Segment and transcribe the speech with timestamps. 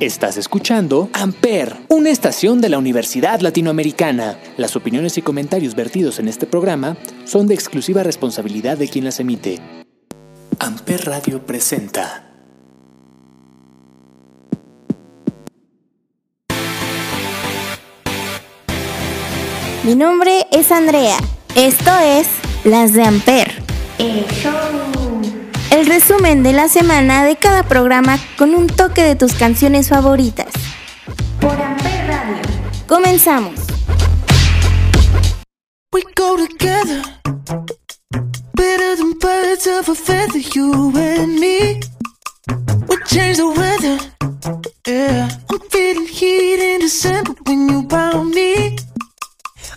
[0.00, 4.38] Estás escuchando Amper, una estación de la Universidad Latinoamericana.
[4.56, 9.20] Las opiniones y comentarios vertidos en este programa son de exclusiva responsabilidad de quien las
[9.20, 9.60] emite.
[10.58, 12.24] Amper Radio presenta.
[19.84, 21.18] Mi nombre es Andrea.
[21.54, 22.26] Esto es
[22.64, 23.62] Las de Amper.
[23.98, 24.24] El
[25.86, 30.48] resumen de la semana de cada programa con un toque de tus canciones favoritas.
[31.40, 32.36] Por Amper Radio.
[32.86, 33.60] Comenzamos.
[35.92, 37.02] We go together,
[38.54, 41.80] better than birds of a feather, you and me.
[42.88, 43.98] We change the weather,
[44.86, 45.28] yeah.
[45.50, 48.76] I'm feeling heat in December when you found me.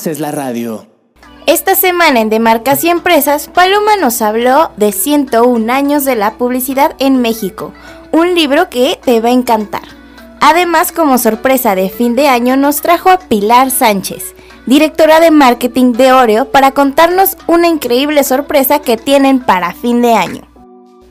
[0.00, 0.86] haces la radio.
[1.46, 6.38] Esta semana en De Marcas y Empresas, Paloma nos habló de 101 años de la
[6.38, 7.74] publicidad en México,
[8.10, 9.82] un libro que te va a encantar.
[10.40, 15.92] Además, como sorpresa de fin de año, nos trajo a Pilar Sánchez, directora de marketing
[15.92, 20.48] de Oreo, para contarnos una increíble sorpresa que tienen para fin de año.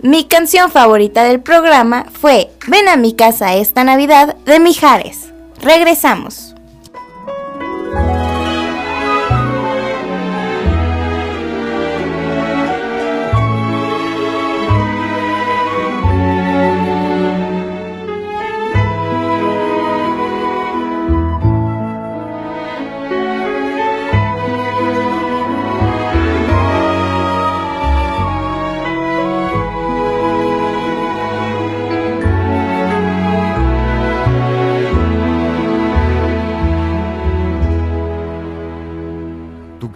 [0.02, 5.32] Mi canción favorita del programa fue Ven a mi casa esta Navidad de Mijares.
[5.62, 6.49] Regresamos.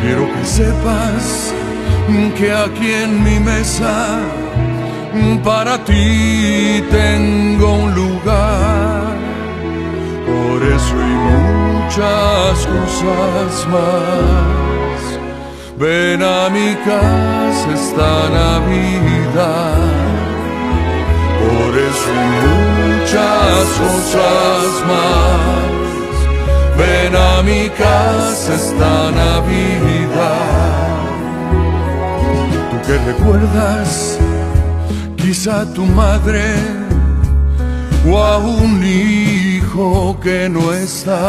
[0.00, 1.54] Quiero que sepas
[2.36, 4.20] que aquí en mi mesa
[5.44, 9.16] para ti tengo un lugar.
[10.26, 15.00] Por eso y muchas cosas más.
[15.78, 19.92] Ven a mi casa esta Navidad.
[21.42, 25.81] Por eso y muchas cosas más.
[26.76, 30.92] Ven a mi casa esta Navidad.
[32.70, 34.18] Tú que recuerdas
[35.16, 36.44] quizá tu madre
[38.08, 41.28] o a un hijo que no está.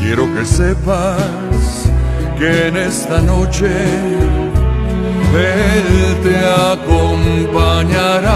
[0.00, 1.90] Quiero que sepas
[2.38, 3.70] que en esta noche
[5.34, 6.36] Él te
[6.72, 8.34] acompañará.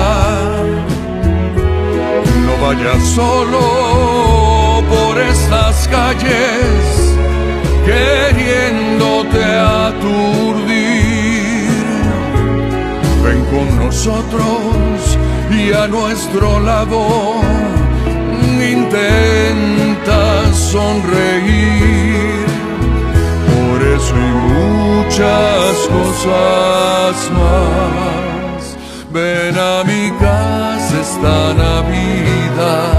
[2.47, 4.48] No vayas solo
[4.89, 7.09] por estas calles
[7.89, 9.45] queriéndote
[9.85, 10.89] aturdir.
[13.25, 15.19] Ven con nosotros
[15.51, 17.01] y a nuestro lado
[18.61, 22.47] intenta sonreír.
[23.51, 28.77] Por eso y muchas cosas más.
[29.13, 32.98] Ven a mi casa esta Navidad.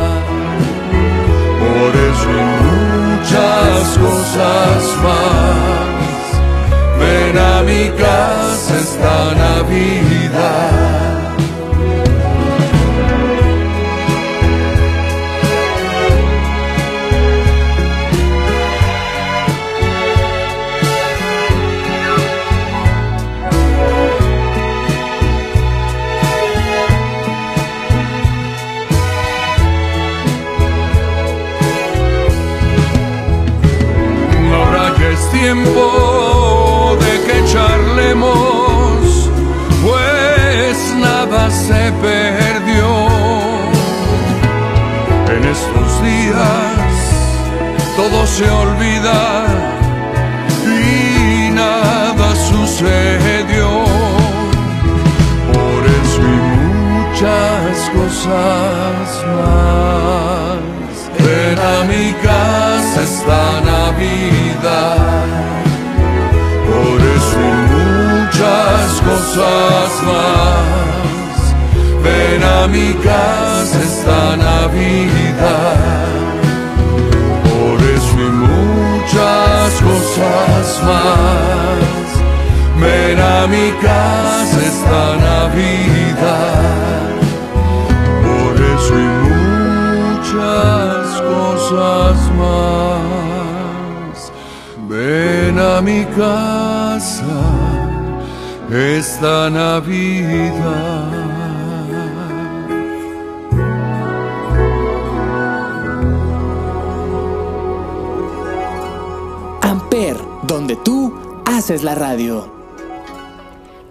[1.69, 6.25] Por eso y muchas cosas más.
[7.00, 10.08] Ven a mi casa esta Navidad.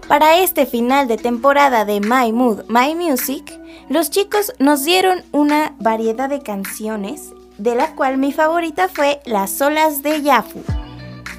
[0.09, 3.53] Para este final de temporada de My Mood, My Music,
[3.91, 9.61] los chicos nos dieron una variedad de canciones, de la cual mi favorita fue Las
[9.61, 10.63] olas de Yafu.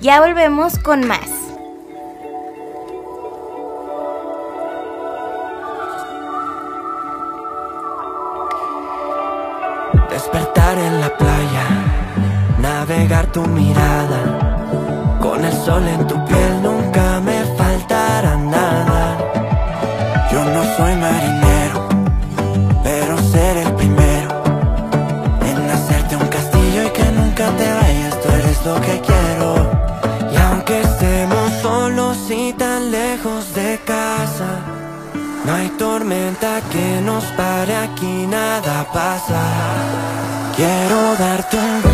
[0.01, 1.31] Ya volvemos con más.
[10.11, 11.65] Despertar en la playa,
[12.61, 13.98] navegar tu mirada,
[36.71, 39.41] que nos pare aquí, nada pasa.
[40.55, 41.88] Quiero darte un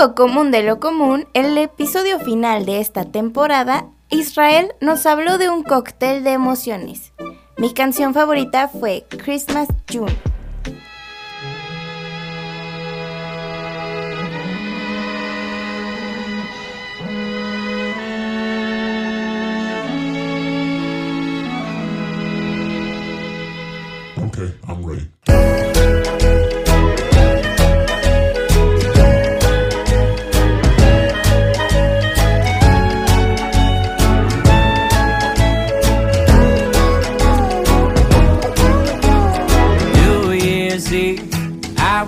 [0.00, 5.62] común de lo común, el episodio final de esta temporada, Israel nos habló de un
[5.62, 7.12] cóctel de emociones.
[7.58, 10.29] Mi canción favorita fue Christmas June.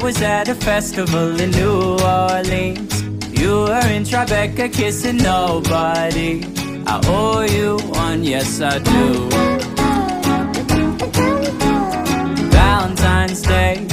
[0.03, 3.03] Was at a festival in New Orleans.
[3.41, 6.43] You were in Tribeca kissing nobody.
[6.87, 9.29] I owe you one, yes I do.
[12.51, 13.87] Valentine's Day,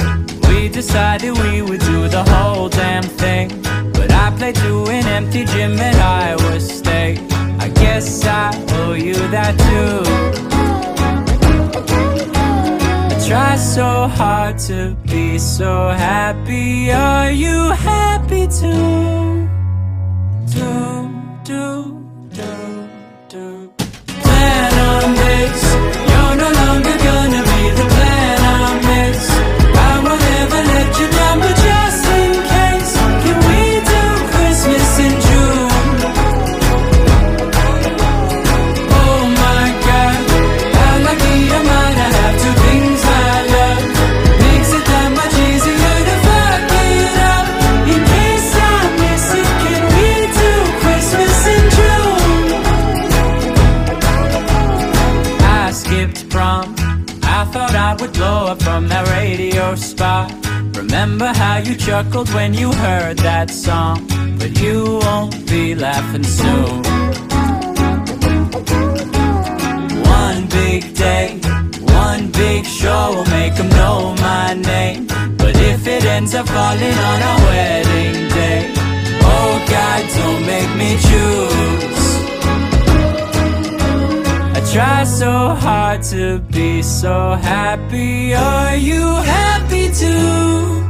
[0.48, 3.48] we decided we would do the whole damn thing.
[3.92, 7.20] But I played to an empty gym at Iowa State.
[7.60, 8.50] I guess I
[8.80, 10.59] owe you that too.
[13.30, 16.90] Try so hard to be so happy.
[16.90, 19.46] Are you happy too?
[20.50, 21.08] Do,
[21.44, 22.02] do,
[22.34, 22.88] do,
[23.28, 23.72] do.
[24.22, 25.62] Plan on this.
[26.10, 26.89] You're no longer
[58.70, 60.30] from that radio spot.
[60.76, 63.96] Remember how you chuckled when you heard that song?
[64.38, 66.76] But you won't be laughing soon.
[70.22, 71.26] One big day,
[72.06, 75.06] one big show will make them know my name.
[75.40, 78.60] But if it ends up falling on our wedding day,
[79.34, 81.99] oh God, don't make me choose.
[84.72, 88.34] Try so hard to be so happy.
[88.34, 90.84] Are you happy too?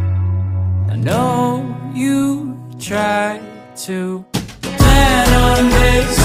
[0.93, 3.41] I know you try
[3.87, 4.23] to
[4.61, 6.20] plan on this.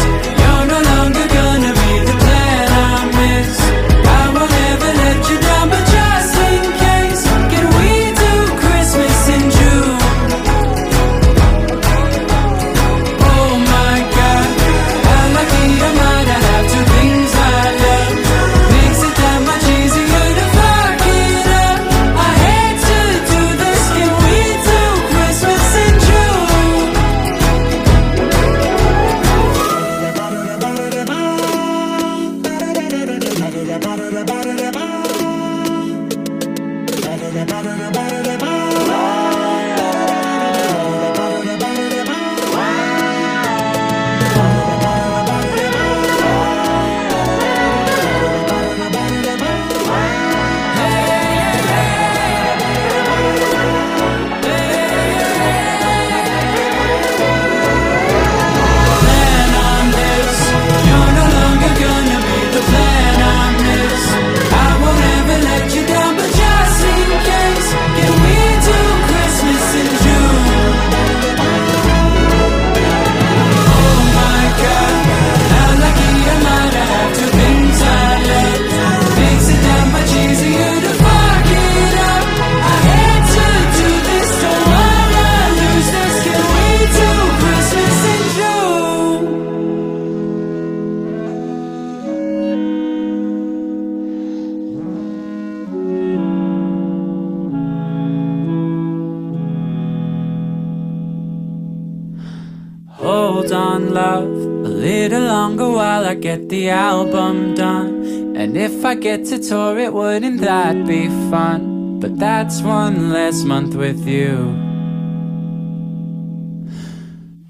[103.95, 104.27] love
[104.69, 108.35] a little longer while I get the album done.
[108.35, 112.01] And if I get to tour it, wouldn't that be fun?
[112.01, 114.35] But that's one less month with you.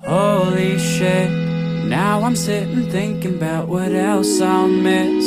[0.05, 1.31] Holy shit,
[1.97, 5.25] now I'm sitting thinking about what else I'll miss.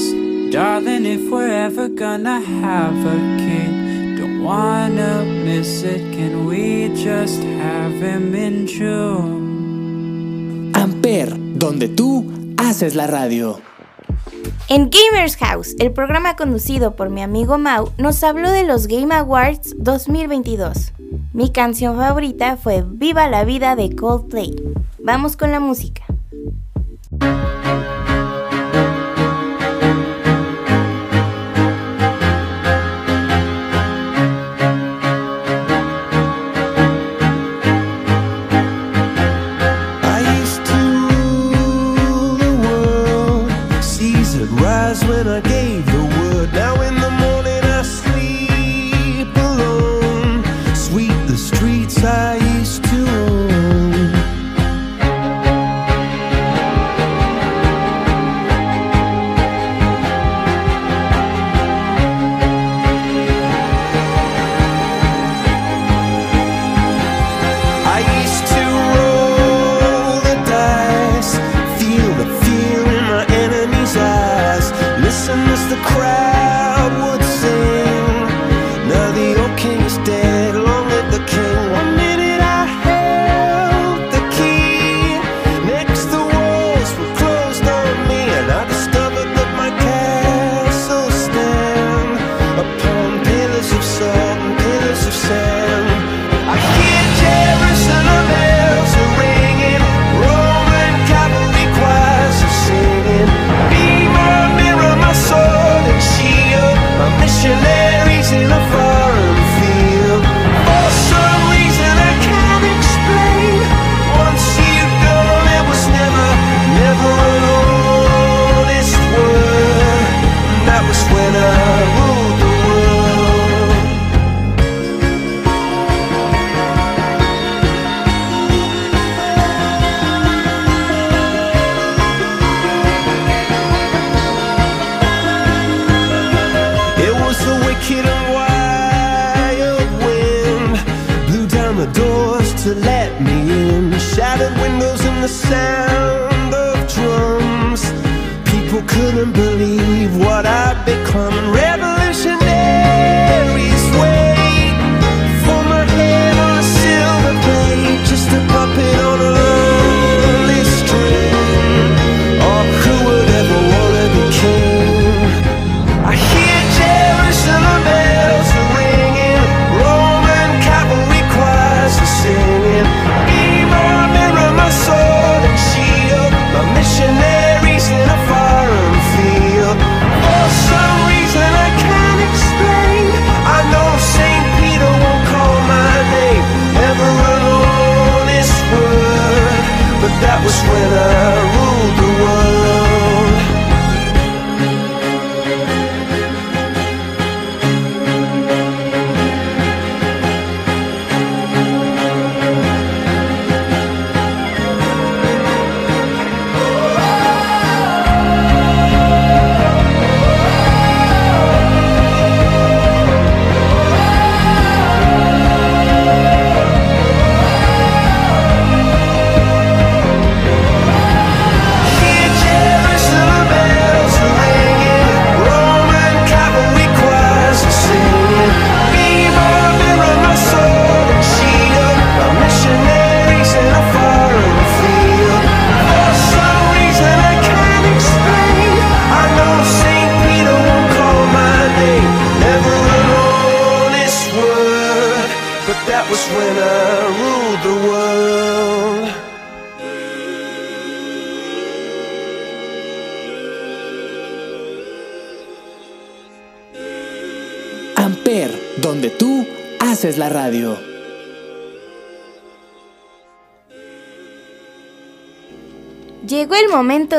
[0.52, 6.00] Darling, if we're ever gonna have a kid, don't wanna miss it.
[6.16, 9.37] Can we just have him in June?
[10.78, 13.58] Amper, donde tú haces la radio.
[14.68, 19.12] En Gamers House, el programa conducido por mi amigo Mau, nos habló de los Game
[19.12, 20.92] Awards 2022.
[21.32, 24.54] Mi canción favorita fue Viva la vida de Coldplay.
[25.02, 26.04] Vamos con la música.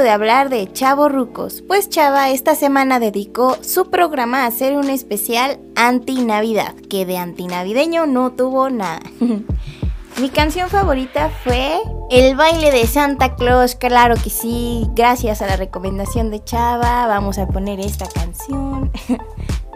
[0.09, 4.89] de hablar de Chavo Rucos, pues Chava esta semana dedicó su programa a hacer un
[4.89, 9.01] especial anti-Navidad, que de antinavideño no tuvo nada.
[10.19, 11.77] Mi canción favorita fue
[12.09, 17.37] El baile de Santa Claus, claro que sí, gracias a la recomendación de Chava, vamos
[17.37, 18.91] a poner esta canción.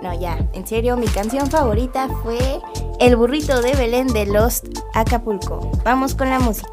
[0.02, 2.38] No, ya, en serio, mi canción favorita fue
[3.00, 5.72] El burrito de Belén de Lost Acapulco.
[5.86, 6.73] Vamos con la música.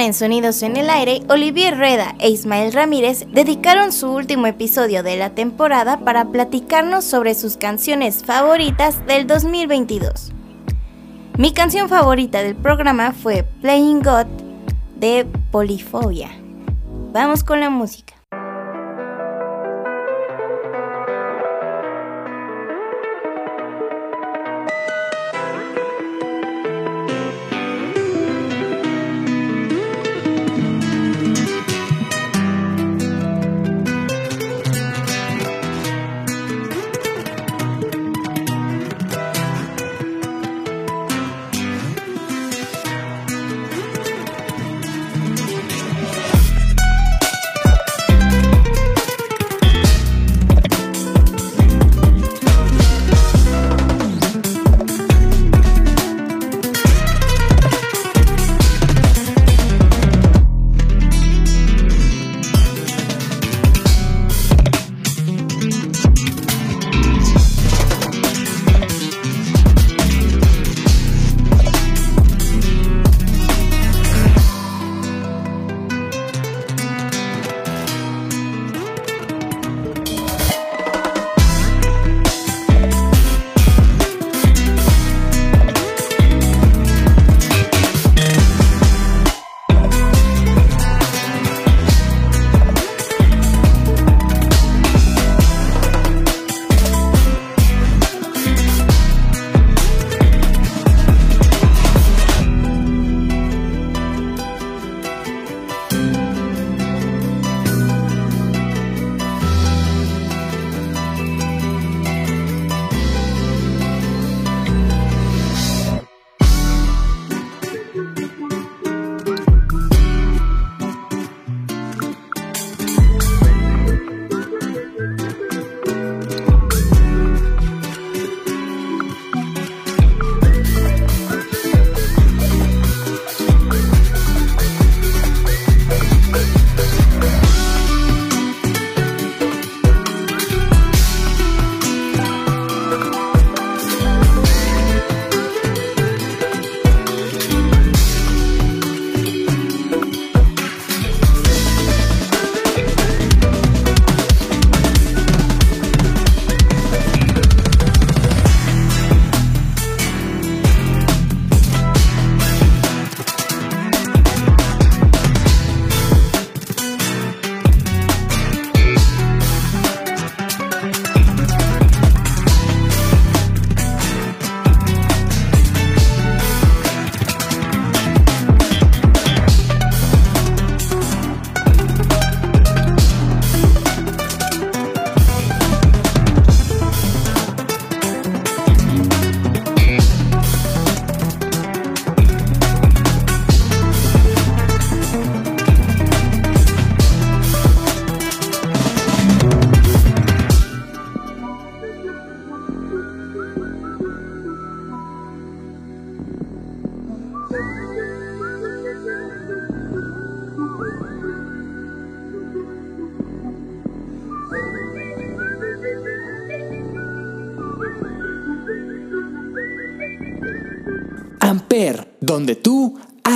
[0.00, 5.16] En Sonidos en el Aire, Olivier Rueda e Ismael Ramírez dedicaron su último episodio de
[5.16, 10.32] la temporada para platicarnos sobre sus canciones favoritas del 2022.
[11.38, 14.26] Mi canción favorita del programa fue Playing God
[14.96, 16.30] de Polifobia.
[17.12, 18.13] Vamos con la música.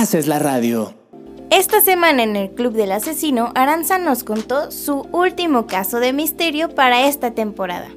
[0.09, 0.95] Haces la radio.
[1.51, 6.73] Esta semana en el Club del Asesino, Aranza nos contó su último caso de misterio
[6.73, 7.89] para esta temporada.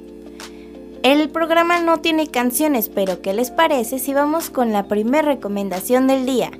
[1.01, 6.05] El programa no tiene canciones, pero ¿qué les parece si vamos con la primera recomendación
[6.05, 6.51] del día?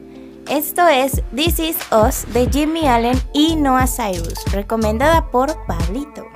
[0.50, 6.33] Esto es This Is Us de Jimmy Allen y Noah Cyrus, recomendada por Pablito.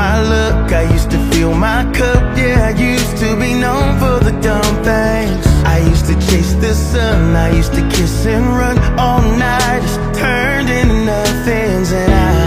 [0.00, 2.22] My luck, I used to fill my cup.
[2.38, 5.44] Yeah, I used to be known for the dumb things.
[5.74, 9.80] I used to chase the sun, I used to kiss and run all night.
[9.86, 12.38] Just turned into nothings, and I,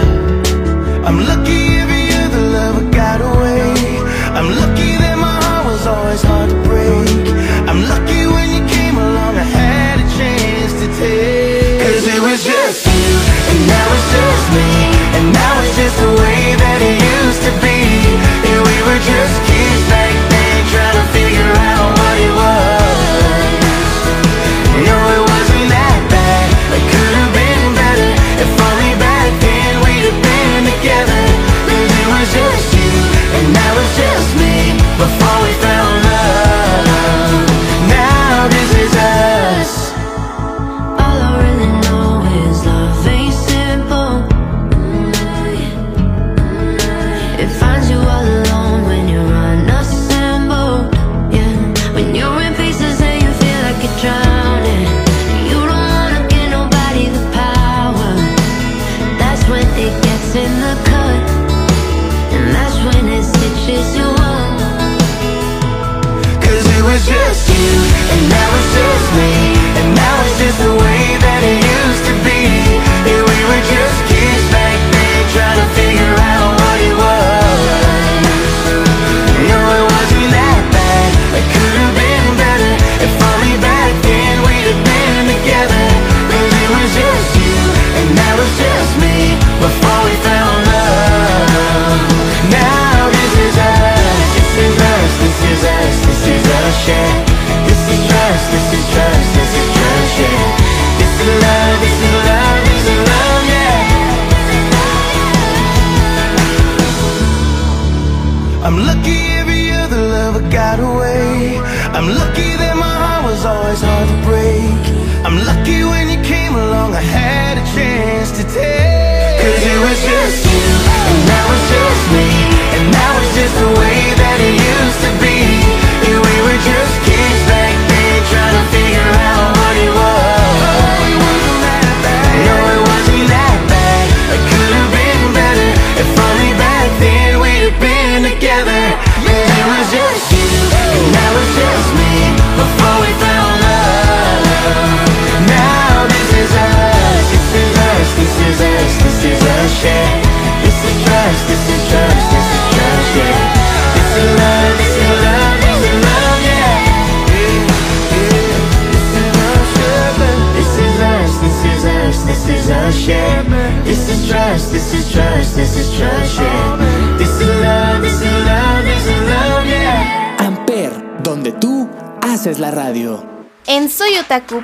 [1.06, 3.70] I'm lucky every other lover got away.
[4.38, 7.24] I'm lucky that my heart was always hard to break.
[7.70, 11.43] I'm lucky when you came along, I had a chance to take.
[15.84, 17.73] It's the way that it used to be.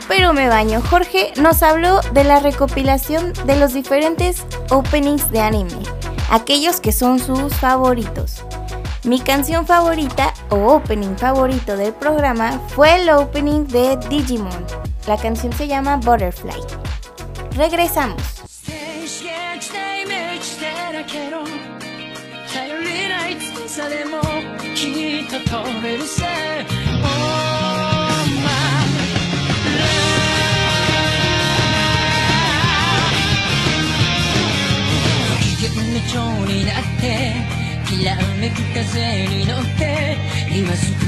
[0.09, 5.79] Pero me baño, Jorge nos habló de la recopilación de los diferentes openings de anime,
[6.29, 8.45] aquellos que son sus favoritos.
[9.05, 14.67] Mi canción favorita o opening favorito del programa fue el opening de Digimon.
[15.07, 16.61] La canción se llama Butterfly.
[17.57, 18.41] Regresamos.
[35.91, 37.35] Love 危険な蝶になって
[37.87, 40.17] きらめく風に乗って
[40.55, 40.99] 今すぐ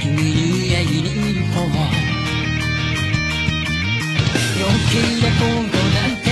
[0.00, 1.70] 君に会いに行こう。
[4.58, 6.26] 余計なことなんて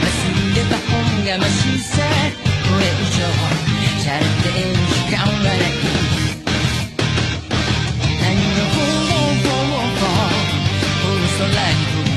[0.00, 0.08] 忘
[0.56, 3.18] れた本がましさこれ以上
[4.04, 5.58] されてる時間はない。
[8.20, 10.02] 何の方法もこ
[11.08, 12.09] の空に飛ぶ。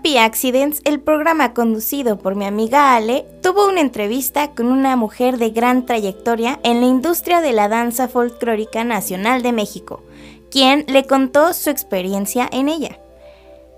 [0.00, 5.36] Happy Accidents, el programa conducido por mi amiga Ale tuvo una entrevista con una mujer
[5.36, 10.02] de gran trayectoria en la industria de la danza folclórica nacional de México,
[10.50, 12.98] quien le contó su experiencia en ella.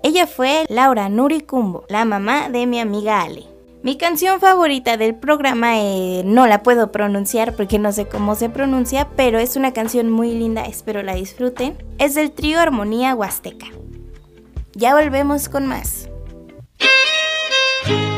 [0.01, 3.43] Ella fue Laura Nuri Cumbo, la mamá de mi amiga Ale.
[3.81, 8.47] Mi canción favorita del programa eh, no la puedo pronunciar porque no sé cómo se
[8.47, 11.75] pronuncia, pero es una canción muy linda, espero la disfruten.
[11.97, 13.67] Es del trío Armonía Huasteca.
[14.73, 16.09] Ya volvemos con más.
[17.85, 18.12] Ya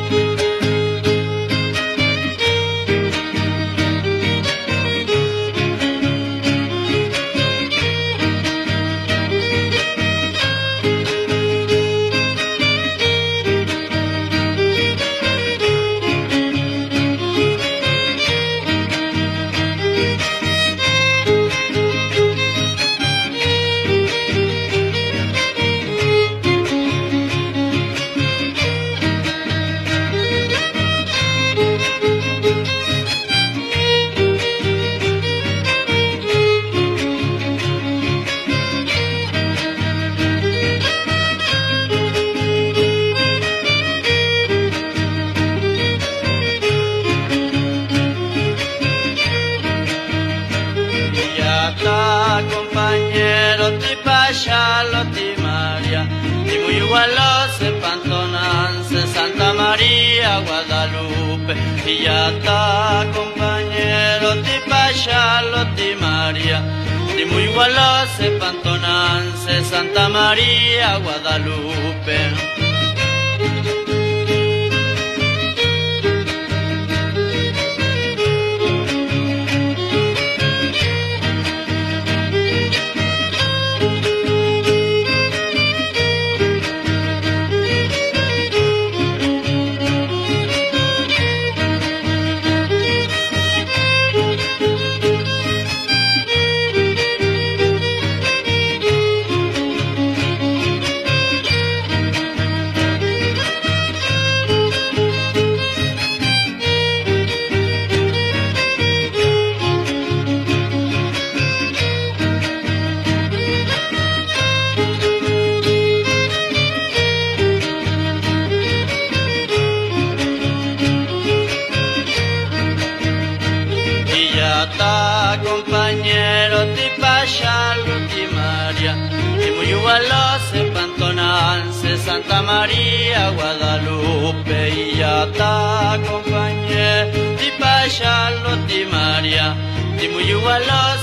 [135.26, 139.56] Está, compañero, ti pascialo ti Maria,
[139.98, 140.24] ti muy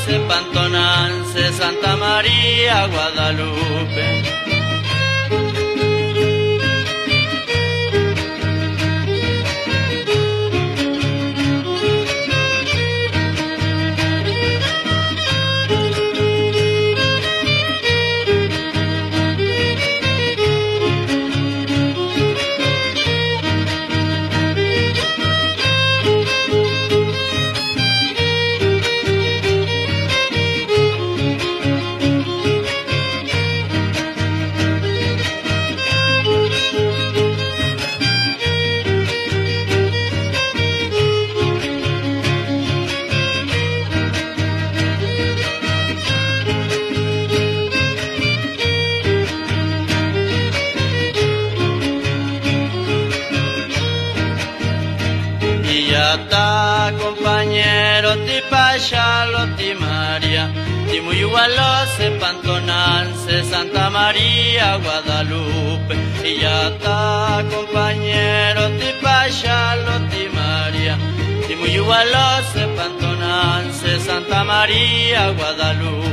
[0.07, 4.32] se pantonanse Santa María Guadalupe.
[64.05, 65.95] María Guadalupe.
[66.25, 70.95] Y ya está, compañero, ti pascialo ti Maria,
[71.47, 71.77] ti muy
[72.53, 76.12] se pantonanse Santa María Guadalupe.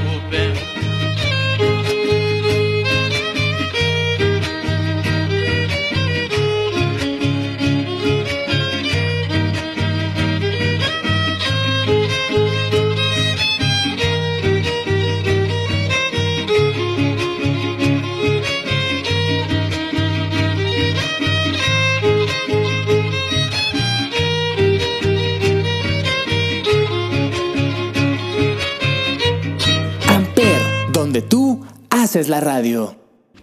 [32.20, 32.95] Haces la radio.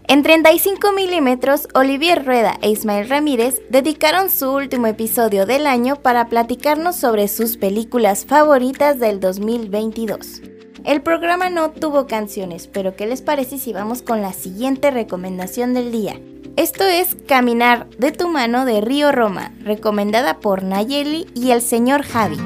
[0.09, 6.29] En 35 milímetros, Olivier Rueda e Ismael Ramírez dedicaron su último episodio del año para
[6.29, 10.43] platicarnos sobre sus películas favoritas del 2022.
[10.85, 15.75] El programa no tuvo canciones, pero ¿qué les parece si vamos con la siguiente recomendación
[15.75, 16.21] del día?
[16.57, 22.03] Esto es Caminar de tu mano de Río Roma, recomendada por Nayeli y el señor
[22.03, 22.39] Javi.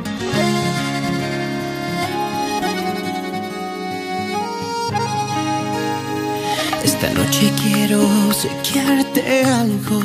[7.03, 10.03] Esta noche quiero sequearte algo.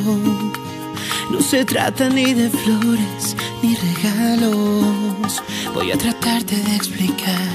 [1.30, 5.42] No se trata ni de flores ni regalos.
[5.74, 7.50] Voy a tratarte de explicar,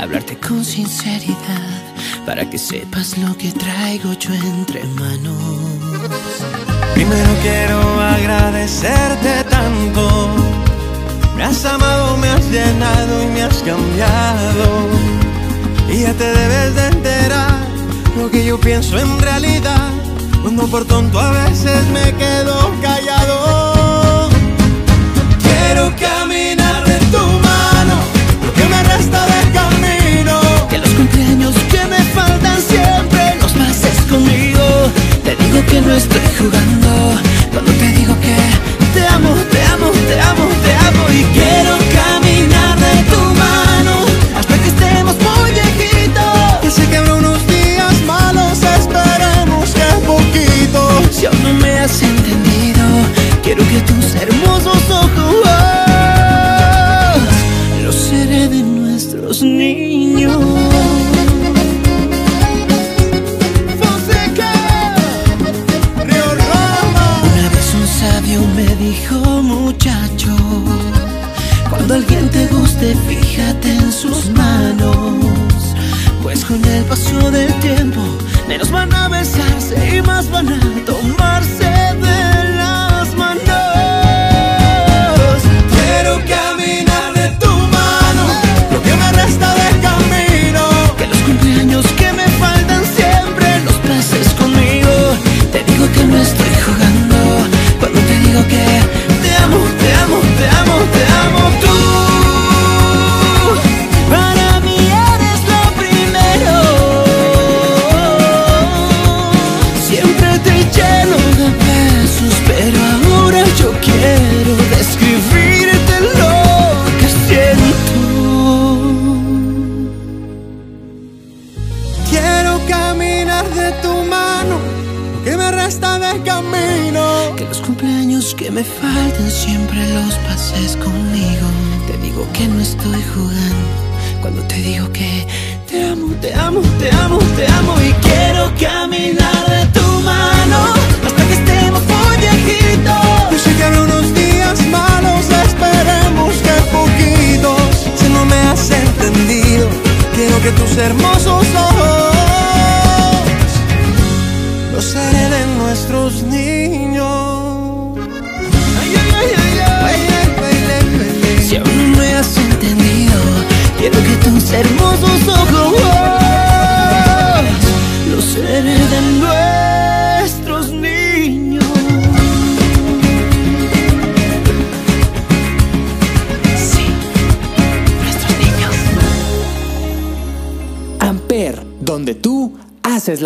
[0.00, 1.82] hablarte con sinceridad,
[2.24, 5.36] para que sepas lo que traigo yo entre manos.
[6.94, 10.34] Primero quiero agradecerte tanto.
[11.36, 14.88] Me has amado, me has llenado y me has cambiado.
[15.92, 17.47] Y ya te debes de enterar
[18.16, 19.90] lo que yo pienso en realidad.
[20.42, 24.28] Cuando por tonto a veces me quedo callado.
[25.42, 27.96] Quiero caminar de tu mano,
[28.44, 30.40] lo que me resta de camino.
[30.68, 34.64] Que los cumpleaños que me faltan siempre los pases conmigo.
[35.24, 36.77] Te digo que no estoy jugando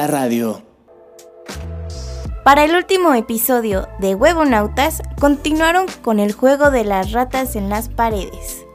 [0.06, 0.62] radio.
[2.44, 7.88] Para el último episodio de Huevonautas, continuaron con el juego de las ratas en las
[7.88, 8.66] paredes.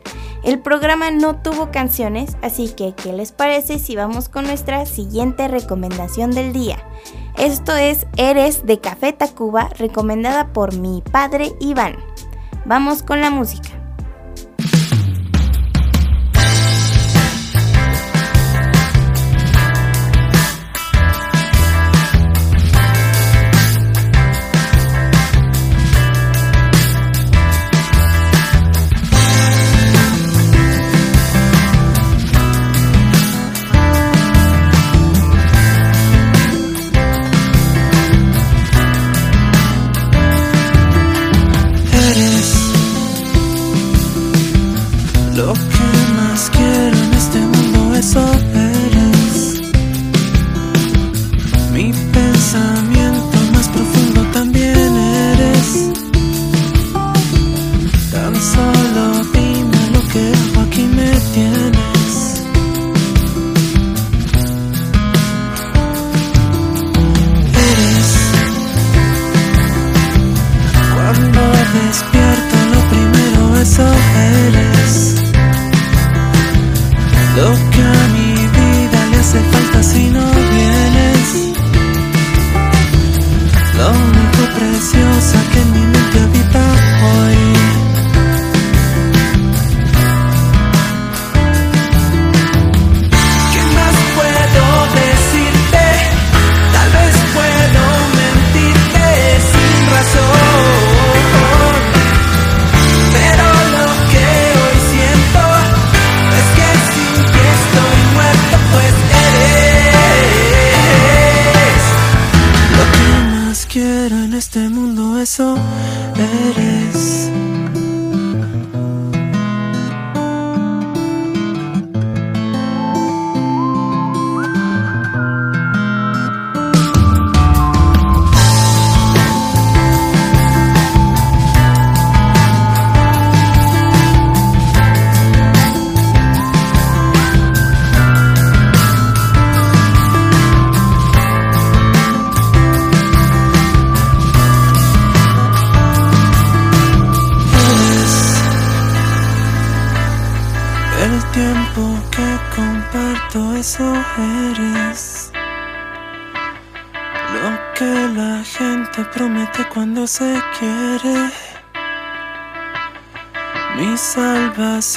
[0.43, 5.49] El programa no tuvo canciones, así que ¿qué les parece si vamos con nuestra siguiente
[5.49, 6.77] recomendación del día?
[7.37, 11.97] Esto es Eres de Café Tacuba, recomendada por mi padre Iván.
[12.65, 13.86] Vamos con la música.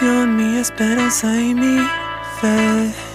[0.03, 1.79] Mi esperanza y mi
[2.41, 3.10] fe.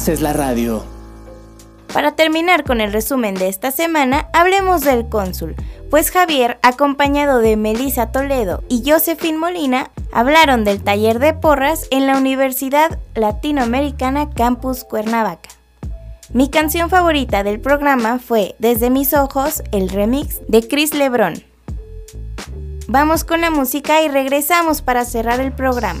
[0.00, 0.82] Haces la radio.
[1.92, 5.54] Para terminar con el resumen de esta semana, hablemos del cónsul,
[5.90, 12.06] pues Javier, acompañado de Melissa Toledo y Josephine Molina, hablaron del taller de porras en
[12.06, 15.50] la Universidad Latinoamericana Campus Cuernavaca.
[16.32, 21.44] Mi canción favorita del programa fue Desde mis ojos, el remix de Chris Lebrón.
[22.88, 26.00] Vamos con la música y regresamos para cerrar el programa.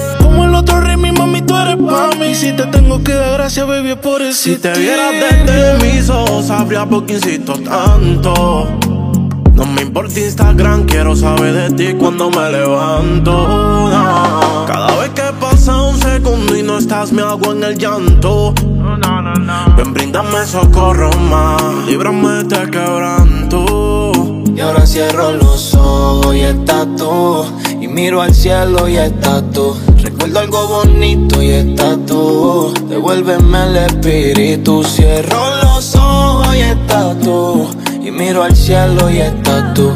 [0.61, 2.35] Otro mi mami, tú eres pa' mí.
[2.35, 4.43] Si te tengo que dar gracias, baby, es por eso.
[4.43, 8.67] Si te vieras desde mis ojos, sabría por qué insisto tanto.
[9.55, 13.31] No me importa Instagram, quiero saber de ti cuando me levanto.
[13.31, 14.65] no.
[14.67, 18.53] Cada vez que pasa un segundo y no estás, me hago en el llanto.
[19.77, 24.11] Ven, bríndame socorro más, líbrame de este quebranto.
[24.55, 27.45] Y ahora cierro los ojos y estás tú.
[27.81, 29.75] Y miro al cielo y estás tú.
[30.21, 32.71] Recuerdo algo bonito y estás tú.
[32.87, 34.83] Devuélveme el espíritu.
[34.83, 37.67] Cierro los ojos y estás tú.
[38.03, 39.91] Y miro al cielo y estás tú.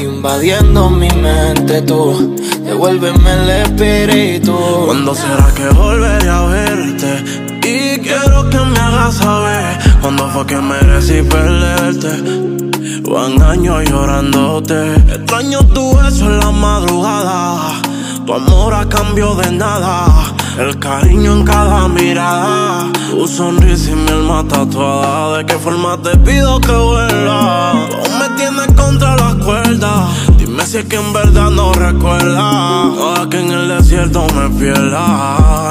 [0.00, 2.34] Invadiendo mi mente tú.
[2.64, 4.56] Devuélveme el espíritu.
[4.86, 7.24] ¿Cuándo será que volveré a verte?
[7.62, 13.02] Y quiero que me hagas saber cuándo fue que merecí perderte.
[13.02, 14.94] Van años llorándote.
[14.94, 17.95] Extraño tu beso en la madrugada.
[18.26, 20.34] Tu amor a cambio de nada.
[20.58, 22.90] El cariño en cada mirada.
[23.10, 25.38] Tu sonrisa y mi alma tatuada.
[25.38, 27.86] ¿De qué forma te pido que vuelva?
[27.88, 30.08] Tú me tienes contra las cuerdas.
[30.38, 32.96] Dime si es que en verdad no recuerdas.
[32.96, 35.68] Toda que en el desierto me pierda.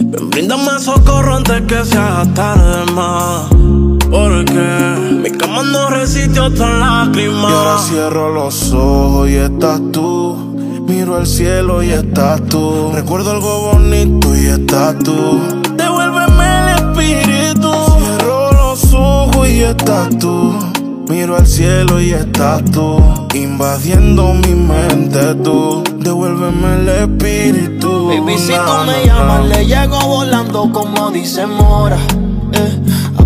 [0.00, 4.01] Ven, bríndame socorro antes que se haga tarde más.
[6.42, 7.48] Otra lágrima.
[7.48, 10.36] Y ahora cierro los ojos y estás tú.
[10.86, 12.90] Miro al cielo y estás tú.
[12.92, 15.40] Recuerdo algo bonito y estás tú.
[15.76, 17.72] Devuélveme el espíritu.
[17.98, 20.54] Cierro los ojos y estás tú.
[21.08, 22.98] Miro al cielo y estás tú.
[23.34, 25.84] Invadiendo mi mente tú.
[25.98, 28.08] Devuélveme el espíritu.
[28.08, 31.98] Baby, si tú me llamas, le llego volando como dice Mora.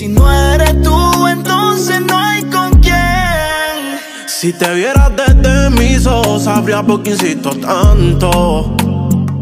[0.00, 4.00] Si no eres tú, entonces no hay con quién.
[4.26, 8.74] Si te vieras desde mis ojos, sabría por qué insisto tanto.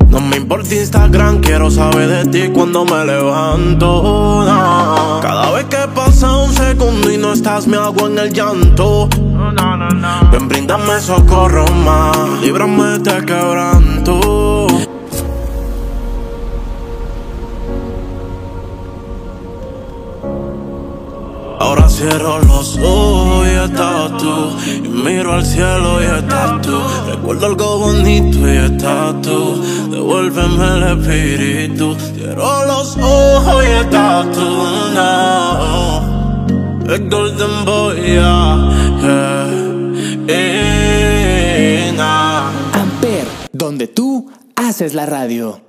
[0.09, 4.45] No me importa Instagram, quiero saber de ti cuando me levanto.
[4.45, 5.21] no.
[5.23, 9.09] Cada vez que pasa un segundo y no estás, me hago en el llanto.
[10.33, 14.68] Ven, bríndame socorro más, líbrame de quebranto.
[21.61, 24.57] Ahora cierro los ojos y estás tú.
[24.85, 26.79] Y miro al cielo y estás tú.
[27.07, 29.63] Recuerdo algo bonito y estás tú.
[29.91, 31.97] Devuélveme el espíritu.
[32.15, 34.47] Cierro los ojos y estás tú.
[34.95, 36.19] No.
[36.89, 38.71] El Golden Boy, yeah.
[39.03, 39.69] yeah.
[40.29, 40.89] Eh.
[42.73, 45.68] Amper, donde tú haces la radio.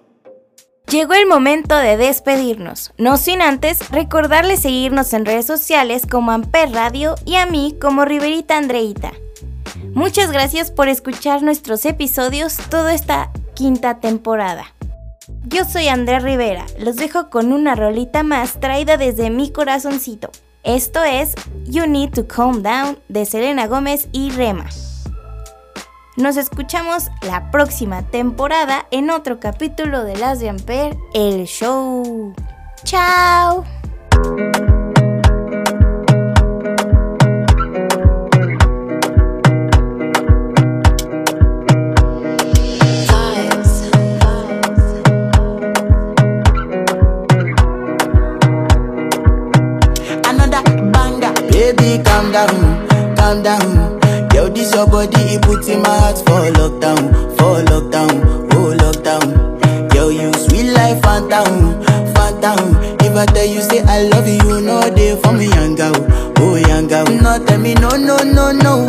[0.90, 6.72] Llegó el momento de despedirnos, no sin antes recordarles seguirnos en redes sociales como Amper
[6.72, 9.12] Radio y a mí como Riverita Andreita.
[9.94, 14.74] Muchas gracias por escuchar nuestros episodios toda esta quinta temporada.
[15.46, 20.32] Yo soy Andrés Rivera, los dejo con una rolita más traída desde mi corazoncito.
[20.64, 21.36] Esto es
[21.66, 24.66] You Need to Calm Down de Selena Gómez y Rema.
[26.20, 32.34] Nos escuchamos la próxima temporada en otro capítulo de Las de el show.
[32.84, 33.64] ¡Chao!
[53.34, 53.89] down, down.
[54.72, 59.94] Yo, your body, it puts in my heart for lockdown, for lockdown, oh lockdown.
[59.96, 61.82] Yo, you sweet life, phantom,
[62.14, 62.76] phantom.
[63.02, 65.94] If I tell you say I love you, no day for me, young girl,
[66.38, 67.06] oh young girl.
[67.06, 68.86] No tell me no, no, no, no,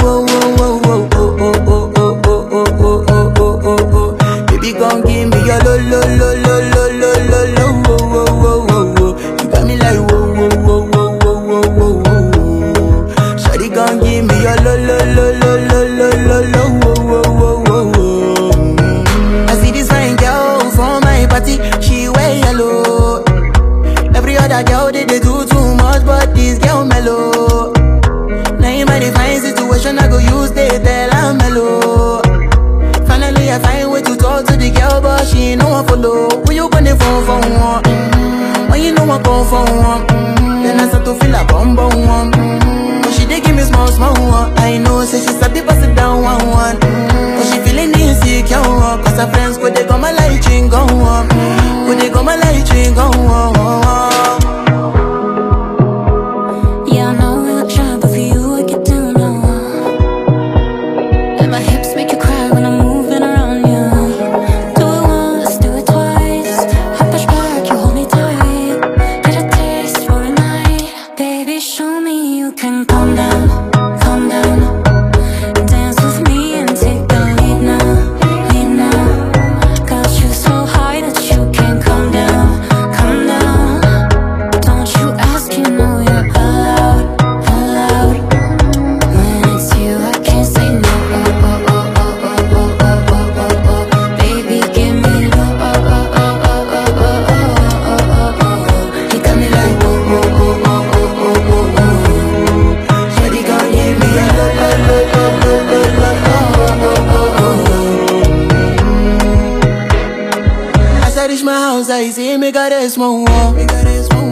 [112.51, 113.55] me gotta smoke, more.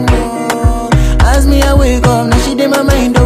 [0.09, 0.89] gotta.
[1.21, 3.18] Ask me, I wake up, now she did my mind